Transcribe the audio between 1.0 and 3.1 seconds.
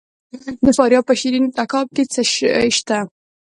په شیرین تګاب کې څه شی شته؟